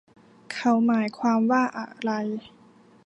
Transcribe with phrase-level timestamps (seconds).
[0.53, 2.11] เขาหมายความว่าอะไร